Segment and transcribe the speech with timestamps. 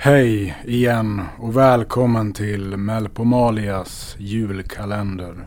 [0.00, 5.46] Hej igen och välkommen till Melpomalias julkalender.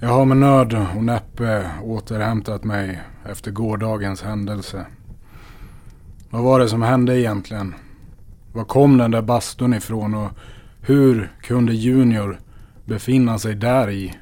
[0.00, 4.86] Jag har med nöd och näppe återhämtat mig efter gårdagens händelse.
[6.30, 7.74] Vad var det som hände egentligen?
[8.52, 10.30] Var kom den där bastun ifrån och
[10.80, 12.40] hur kunde Junior
[12.84, 14.14] befinna sig där i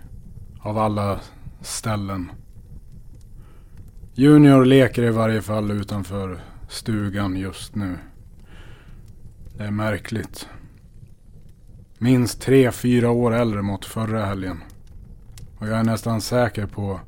[0.61, 1.21] av alla
[1.61, 2.33] ställen?
[4.15, 7.97] Junior leker i varje fall utanför stugan just nu.
[9.61, 10.49] Det är märkligt.
[11.99, 14.63] Minst tre, fyra år äldre mot förra helgen.
[15.59, 17.01] Och jag är nästan säker på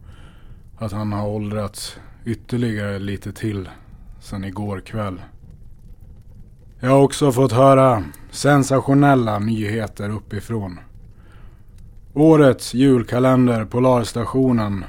[0.79, 3.69] att han har åldrats ytterligare lite till
[4.21, 5.21] sen igår kväll.
[6.81, 10.81] Jag har också fått höra sensationella nyheter uppifrån.
[12.15, 14.85] Årets julkalender Polarstationen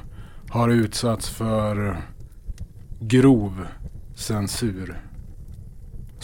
[0.48, 1.96] har utsatts för
[3.00, 3.66] grov
[4.14, 5.03] censur.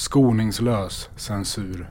[0.01, 1.91] Skoningslös censur.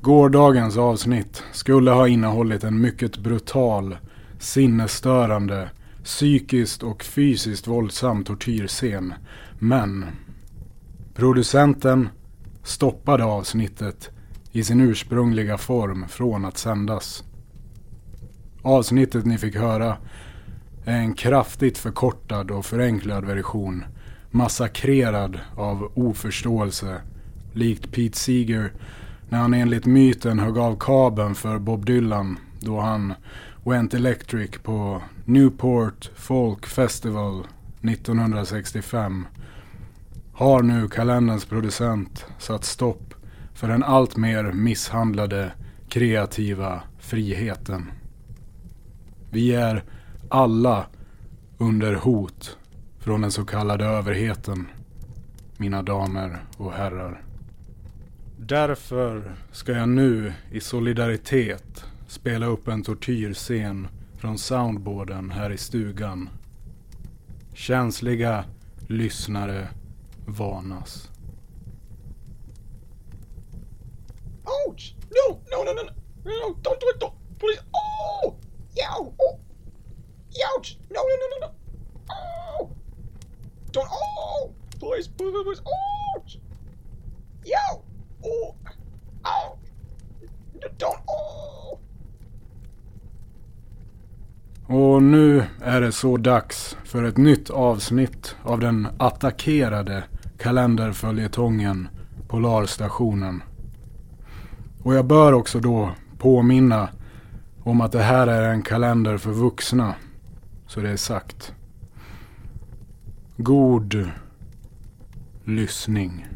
[0.00, 3.96] Gårdagens avsnitt skulle ha innehållit en mycket brutal,
[4.38, 5.70] sinnesstörande,
[6.04, 9.14] psykiskt och fysiskt våldsam tortyrscen.
[9.58, 10.04] Men
[11.14, 12.08] producenten
[12.62, 14.10] stoppade avsnittet
[14.52, 17.24] i sin ursprungliga form från att sändas.
[18.62, 19.96] Avsnittet ni fick höra
[20.84, 23.84] är en kraftigt förkortad och förenklad version
[24.30, 27.00] massakrerad av oförståelse
[27.52, 28.72] likt Pete Seeger
[29.28, 33.14] när han enligt myten högg av kabeln för Bob Dylan då han
[33.64, 37.46] Went Electric på Newport Folk Festival
[37.82, 39.26] 1965
[40.32, 43.14] har nu kalenderns producent satt stopp
[43.54, 45.52] för den alltmer misshandlade
[45.88, 47.90] kreativa friheten.
[49.30, 49.84] Vi är
[50.28, 50.86] alla
[51.58, 52.58] under hot
[53.00, 54.66] från den så kallade överheten,
[55.56, 57.22] mina damer och herrar.
[58.36, 63.88] Därför ska jag nu i solidaritet spela upp en tortyrscen
[64.18, 66.28] från soundboarden här i stugan.
[67.54, 68.44] Känsliga
[68.88, 69.68] lyssnare
[70.26, 71.10] varnas.
[74.66, 74.94] Ouch!
[75.10, 77.60] No, no, no, no, no, no, don't do it, don't, please.
[77.72, 78.34] Oh!
[78.74, 79.14] Yow!
[79.18, 79.38] Oh!
[80.56, 80.78] Ouch!
[80.90, 81.52] No, no, no, no, no!
[82.10, 82.70] Oh!
[83.72, 84.52] Don't, oh!
[84.80, 85.62] Please, please, please, please.
[86.16, 86.38] Ouch!
[87.44, 87.82] Yow!
[88.24, 88.54] Oh!
[89.24, 89.58] Oh!
[90.78, 91.78] Don't, oh!
[94.66, 100.04] Och nu är det så dags för ett nytt avsnitt av den attackerade
[100.38, 101.88] kalenderföljetongen
[102.28, 103.42] Polarstationen.
[104.82, 106.88] Och jag bör också då påminna
[107.62, 109.94] om att det här är en kalender för vuxna.
[110.66, 111.52] Så det är sagt.
[113.36, 114.10] God
[115.44, 116.26] lyssning.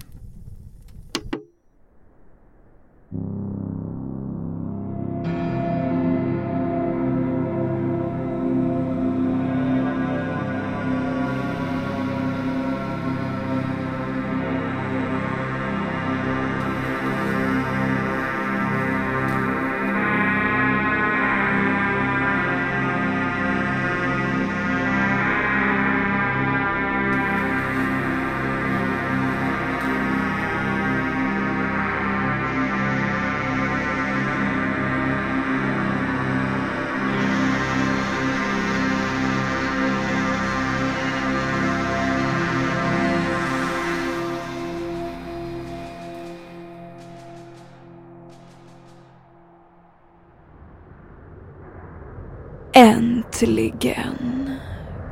[53.34, 54.50] Äntligen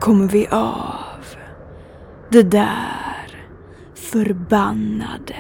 [0.01, 1.25] kommer vi av
[2.31, 3.47] det där
[3.95, 5.37] förbannade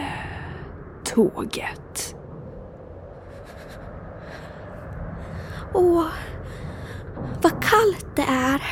[1.04, 2.16] tåget.
[5.74, 6.06] Åh,
[7.42, 8.62] vad kallt det är.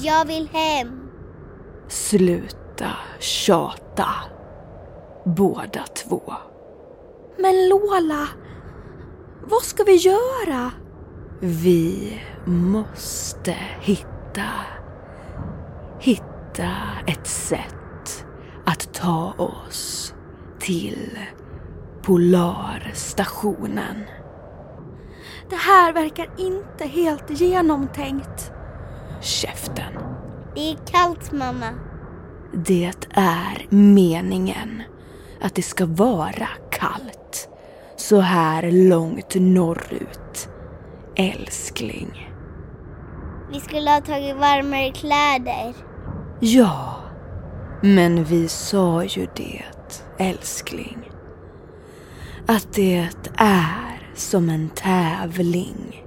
[0.00, 1.08] Jag vill hem.
[1.88, 4.08] Sluta tjata.
[5.24, 6.34] Båda två.
[7.38, 8.28] Men Lola,
[9.44, 10.70] vad ska vi göra?
[11.40, 14.48] Vi måste hitta,
[16.00, 16.70] hitta
[17.06, 18.26] ett sätt
[18.64, 20.14] att ta oss
[20.58, 21.18] till
[22.02, 24.04] Polarstationen.
[25.50, 28.52] Det här verkar inte helt genomtänkt.
[29.20, 29.92] Käften.
[30.54, 31.68] Det är kallt mamma.
[32.52, 34.82] Det är meningen
[35.40, 37.48] att det ska vara kallt
[37.96, 40.48] så här långt norrut,
[41.16, 42.33] älskling.
[43.54, 45.74] Vi skulle ha tagit varmare kläder.
[46.40, 46.96] Ja,
[47.82, 49.62] men vi sa ju det
[50.18, 51.10] älskling.
[52.46, 56.04] Att det är som en tävling.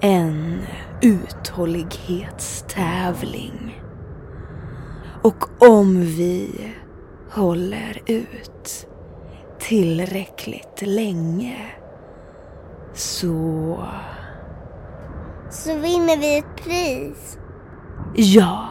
[0.00, 0.62] En
[1.02, 3.82] uthållighetstävling.
[5.22, 6.50] Och om vi
[7.30, 8.86] håller ut
[9.58, 11.56] tillräckligt länge
[12.94, 13.78] så...
[15.50, 17.38] Så vinner vi ett pris.
[18.14, 18.68] Ja,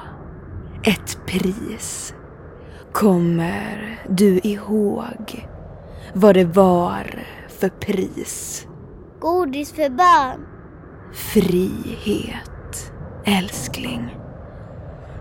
[0.84, 2.14] ett pris.
[2.94, 5.48] Kommer du ihåg
[6.14, 8.68] vad det var för pris?
[9.20, 10.48] Godis för barn.
[11.14, 12.92] Frihet,
[13.26, 14.18] älskling.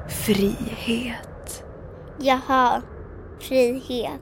[0.09, 1.65] Frihet.
[2.19, 2.83] Jaha,
[3.41, 4.21] frihet.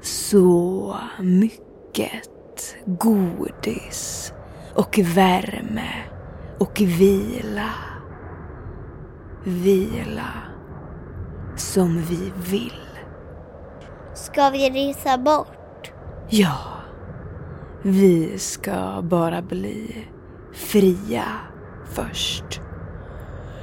[0.00, 4.32] Så mycket godis
[4.74, 6.13] och värme
[6.58, 7.70] och vila.
[9.44, 10.32] Vila
[11.56, 12.80] som vi vill.
[14.14, 15.92] Ska vi resa bort?
[16.28, 16.58] Ja,
[17.82, 20.08] vi ska bara bli
[20.52, 21.24] fria
[21.84, 22.60] först.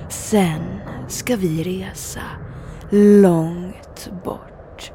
[0.10, 0.62] Sen
[1.08, 2.22] ska vi resa
[2.90, 4.92] långt bort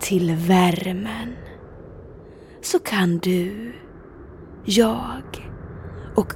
[0.00, 1.36] till värmen.
[2.62, 3.72] Så kan du,
[4.64, 5.52] jag
[6.14, 6.32] och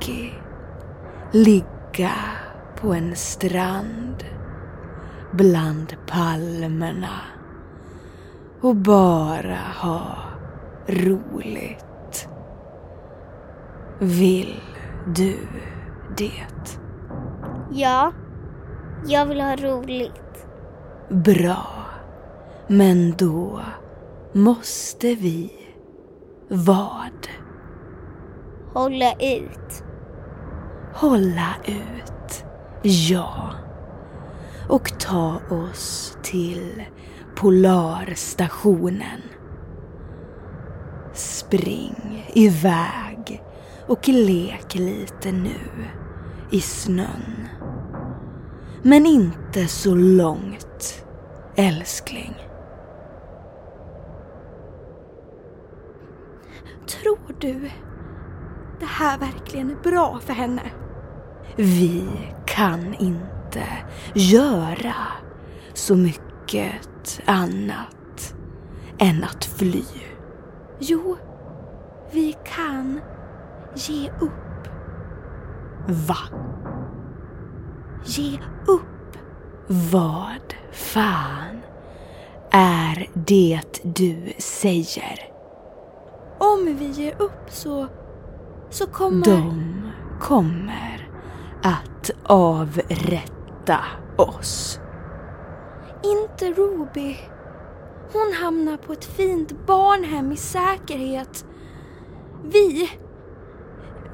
[0.00, 0.32] Cookie
[1.32, 2.12] ligga
[2.80, 4.24] på en strand
[5.32, 7.20] bland palmerna
[8.60, 10.16] och bara ha
[10.86, 12.28] roligt.
[13.98, 14.60] Vill
[15.06, 15.36] du
[16.16, 16.78] det?
[17.72, 18.12] Ja,
[19.06, 20.46] jag vill ha roligt.
[21.08, 21.66] Bra.
[22.66, 23.60] Men då
[24.32, 25.52] måste vi
[26.48, 27.28] vad?
[28.74, 29.84] Hålla ut.
[30.94, 32.44] Hålla ut.
[32.82, 33.50] Ja.
[34.68, 36.82] Och ta oss till
[37.36, 39.20] Polarstationen.
[41.12, 43.42] Spring iväg
[43.86, 45.58] och lek lite nu
[46.50, 47.48] i snön.
[48.82, 51.04] Men inte så långt,
[51.56, 52.34] älskling.
[56.86, 57.70] Tror du
[58.80, 60.62] det här verkligen är bra för henne?
[61.56, 62.08] Vi
[62.46, 63.66] kan inte
[64.14, 64.94] göra
[65.74, 68.34] så mycket annat
[68.98, 69.84] än att fly.
[70.78, 71.16] Jo,
[72.12, 73.00] vi kan
[73.74, 74.68] ge upp.
[75.86, 76.18] Va?
[78.04, 79.16] Ge upp.
[79.66, 81.60] Vad fan
[82.50, 85.32] är det du säger?
[86.38, 87.86] Om vi ger upp så...
[88.70, 89.26] så kommer...
[89.26, 89.72] De
[90.20, 90.99] kommer
[91.62, 93.78] att avrätta
[94.16, 94.80] oss.
[96.04, 97.16] Inte Ruby.
[98.12, 101.44] Hon hamnar på ett fint barnhem i säkerhet.
[102.42, 102.90] Vi...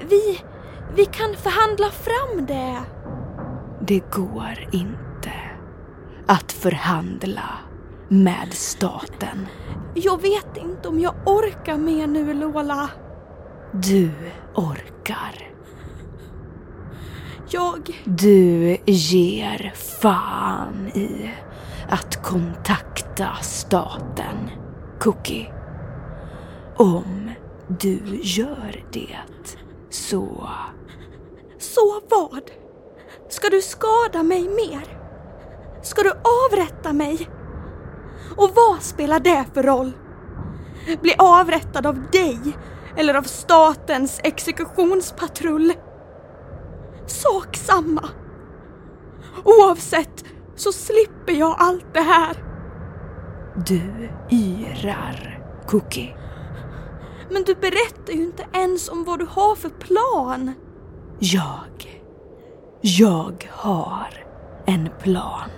[0.09, 0.41] Vi...
[0.95, 2.79] Vi kan förhandla fram det.
[3.81, 5.33] Det går inte
[6.27, 7.51] att förhandla
[8.09, 9.47] med staten.
[9.95, 12.91] Jag vet inte om jag orkar mer nu, Lola.
[13.73, 14.11] Du
[14.55, 15.56] orkar.
[17.49, 18.03] Jag...
[18.05, 21.31] Du ger fan i
[21.89, 24.51] att kontakta staten,
[25.01, 25.53] Cookie.
[26.77, 27.31] Om
[27.69, 29.17] du gör det
[29.91, 30.49] så...
[31.59, 32.51] Så vad?
[33.29, 34.99] Ska du skada mig mer?
[35.83, 37.29] Ska du avrätta mig?
[38.37, 39.93] Och vad spelar det för roll?
[41.03, 42.39] Bli avrättad av dig
[42.97, 45.73] eller av statens exekutionspatrull?
[47.07, 48.09] Sak samma.
[49.45, 50.25] Oavsett
[50.57, 52.45] så slipper jag allt det här.
[53.67, 56.17] Du yrar, Cookie.
[57.31, 60.53] Men du berättar ju inte ens om vad du har för plan.
[61.19, 62.03] Jag...
[62.81, 64.25] Jag har
[64.67, 65.51] en plan.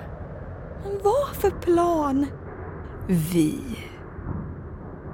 [0.85, 2.27] Men vad för plan?
[3.07, 3.61] Vi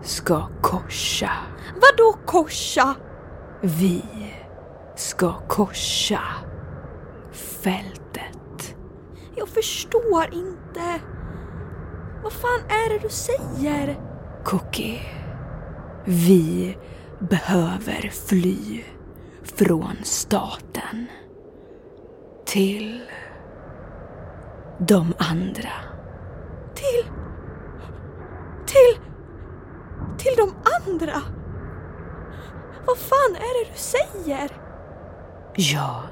[0.02, 1.30] ska korsa.
[1.74, 2.94] Vadå korsa?
[3.60, 4.04] Vi
[4.96, 6.22] ska korsa
[7.32, 8.76] fältet.
[9.36, 11.00] Jag förstår inte.
[12.22, 14.00] Vad fan är det du säger?
[14.44, 15.00] Cookie.
[16.04, 16.76] Vi
[17.18, 18.84] behöver fly
[19.42, 21.06] från staten
[22.44, 23.00] till
[24.78, 25.72] de andra.
[26.74, 27.10] Till...
[28.66, 29.02] Till...
[30.18, 31.22] Till de andra?
[32.86, 34.63] Vad fan är det du säger?
[35.56, 36.02] Ja,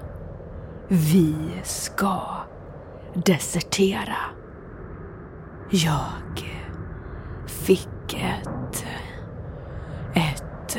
[0.88, 2.20] vi ska
[3.14, 4.16] desertera.
[5.70, 6.50] Jag
[7.46, 8.84] fick ett...
[10.14, 10.78] ett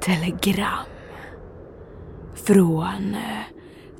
[0.00, 0.84] telegram
[2.34, 3.16] från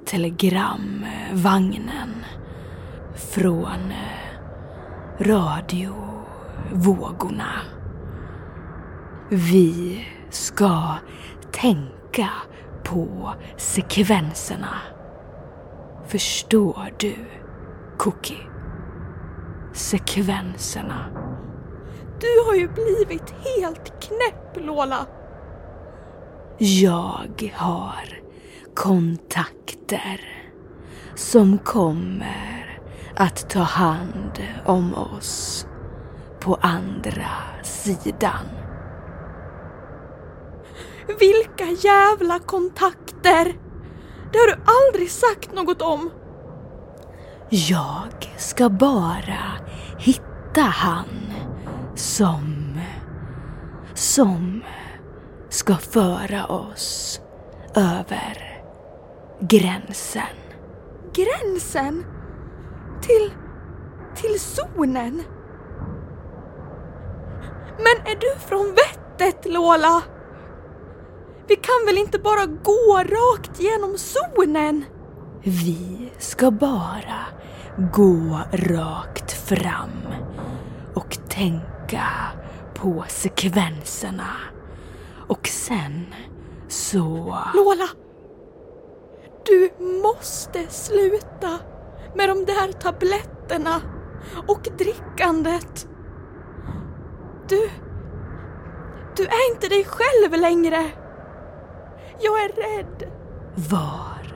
[0.04, 2.24] telegramvagnen.
[3.14, 3.92] Från
[5.18, 7.52] radiovågorna.
[9.28, 10.94] Vi ska
[11.52, 12.28] tänka
[12.84, 14.76] på sekvenserna.
[16.06, 17.14] Förstår du,
[17.98, 18.46] Cookie?
[19.72, 21.06] Sekvenserna.
[22.20, 25.06] Du har ju blivit helt knäpp, Lola.
[26.58, 28.18] Jag har
[28.74, 30.20] kontakter
[31.14, 32.80] som kommer
[33.16, 35.66] att ta hand om oss
[36.40, 37.30] på andra
[37.62, 38.63] sidan.
[41.06, 43.56] Vilka jävla kontakter!
[44.32, 46.10] Det har du aldrig sagt något om.
[47.48, 49.52] Jag ska bara
[49.98, 51.08] hitta han
[51.94, 52.80] som...
[53.94, 54.62] som
[55.48, 57.20] ska föra oss
[57.76, 58.62] över
[59.40, 60.36] gränsen.
[61.12, 62.04] Gränsen?
[63.02, 63.32] Till...
[64.14, 65.22] till zonen?
[67.76, 70.02] Men är du från vettet, Lola?
[71.46, 74.84] Vi kan väl inte bara gå rakt genom zonen?
[75.42, 77.26] Vi ska bara
[77.92, 80.02] gå rakt fram
[80.94, 82.06] och tänka
[82.74, 84.30] på sekvenserna.
[85.28, 86.14] Och sen
[86.68, 87.38] så...
[87.54, 87.88] Lola!
[89.46, 89.70] Du
[90.02, 91.58] måste sluta
[92.14, 93.80] med de där tabletterna
[94.46, 95.88] och drickandet.
[97.48, 97.70] Du...
[99.16, 101.03] Du är inte dig själv längre.
[102.20, 103.10] Jag är rädd.
[103.70, 104.34] Var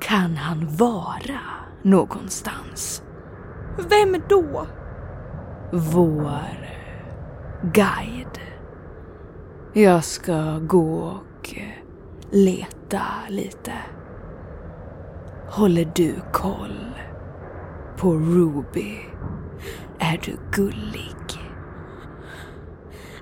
[0.00, 1.40] kan han vara
[1.82, 3.02] någonstans?
[3.88, 4.66] Vem då?
[5.72, 6.68] Vår
[7.62, 8.38] guide.
[9.72, 11.54] Jag ska gå och
[12.30, 13.72] leta lite.
[15.48, 16.94] Håller du koll
[17.96, 18.98] på Ruby?
[19.98, 21.14] Är du gullig?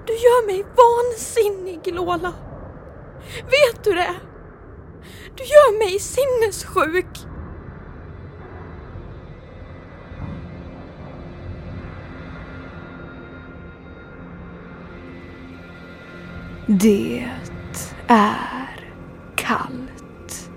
[0.07, 2.33] Du gör mig vansinnig, Lola.
[3.45, 4.14] Vet du det?
[5.37, 7.26] Du gör mig sinnessjuk.
[16.66, 17.28] Det
[18.07, 18.81] är
[19.37, 20.50] kallt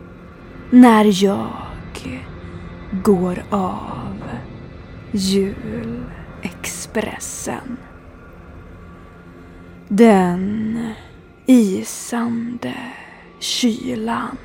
[0.70, 1.50] när jag
[2.92, 4.24] går av
[5.12, 7.78] julexpressen.
[9.88, 10.80] Den
[11.50, 12.76] isande
[13.40, 14.38] kylan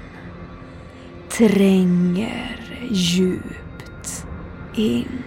[1.29, 4.27] tränger djupt
[4.75, 5.23] in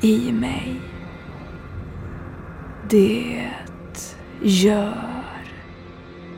[0.00, 0.80] i mig.
[2.90, 3.50] Det
[4.42, 5.44] gör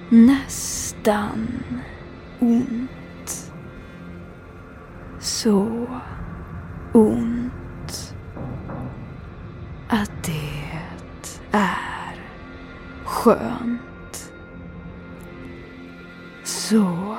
[0.09, 1.49] nästan
[2.41, 3.53] ont.
[5.19, 5.87] Så
[6.93, 8.15] ont
[9.89, 12.17] att det är
[13.05, 13.92] skönt.
[16.73, 17.17] Så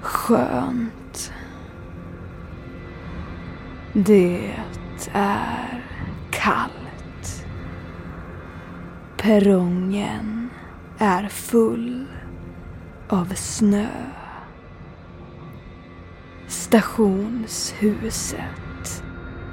[0.00, 1.32] skönt.
[3.92, 4.54] Det
[5.12, 5.84] är
[6.30, 7.46] kallt.
[9.16, 10.50] Perrongen
[10.98, 12.06] är full
[13.08, 13.86] av snö.
[16.46, 19.04] Stationshuset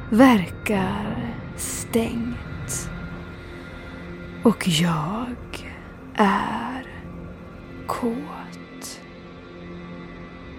[0.09, 2.91] verkar stängt.
[4.43, 5.35] Och jag
[6.15, 6.68] är
[7.89, 9.01] kåt.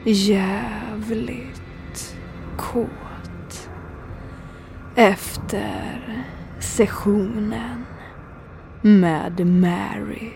[0.05, 1.63] Jävligt
[2.57, 3.71] kåt.
[4.95, 6.25] Efter
[6.59, 7.85] sessionen
[8.83, 10.33] med Mary.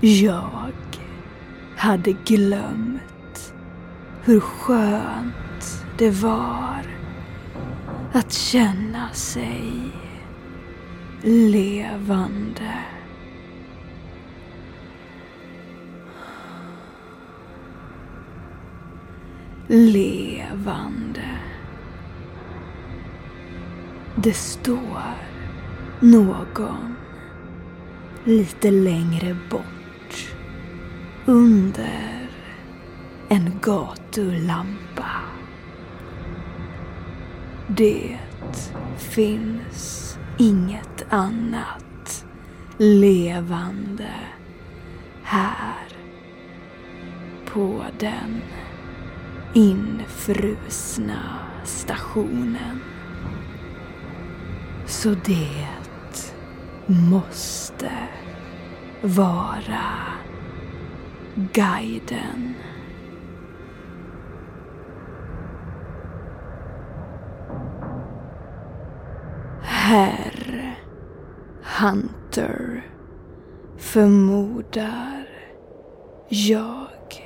[0.00, 0.72] Jag
[1.76, 3.54] hade glömt
[4.24, 6.82] hur skönt det var
[8.12, 9.72] att känna sig
[11.22, 12.74] levande.
[19.76, 21.38] Levande.
[24.16, 25.16] Det står
[26.00, 26.96] någon
[28.24, 30.34] lite längre bort
[31.26, 32.28] under
[33.28, 35.10] en gatulampa.
[37.68, 38.18] Det
[38.98, 42.24] finns inget annat
[42.78, 44.14] levande
[45.22, 45.88] här
[47.46, 48.40] på den
[49.54, 52.80] infrusna stationen.
[54.86, 55.68] Så det
[56.86, 57.90] måste
[59.02, 59.90] vara
[61.34, 62.54] guiden.
[69.62, 70.74] Herr
[71.80, 72.86] Hunter
[73.76, 75.28] förmodar
[76.28, 77.23] jag.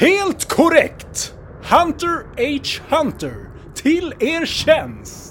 [0.00, 1.34] Helt korrekt!
[1.62, 2.96] Hunter H.
[2.96, 5.27] Hunter, till er tjänst!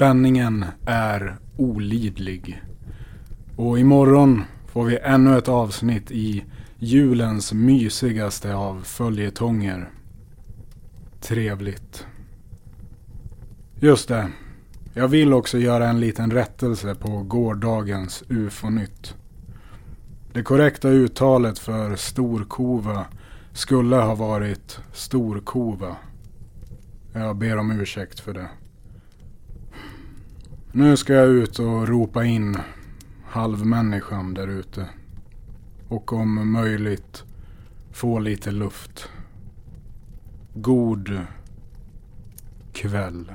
[0.00, 2.62] Spänningen är olidlig.
[3.56, 6.44] Och imorgon får vi ännu ett avsnitt i
[6.78, 9.90] julens mysigaste av följetonger.
[11.20, 12.06] Trevligt.
[13.80, 14.28] Just det.
[14.94, 19.14] Jag vill också göra en liten rättelse på gårdagens UFO-nytt.
[20.32, 23.06] Det korrekta uttalet för Storkova
[23.52, 25.96] skulle ha varit Storkova.
[27.12, 28.48] Jag ber om ursäkt för det.
[30.72, 32.56] Nu ska jag ut och ropa in
[33.24, 34.88] halvmänniskan där ute.
[35.88, 37.24] Och om möjligt
[37.92, 39.08] få lite luft.
[40.54, 41.20] God
[42.72, 43.32] kväll.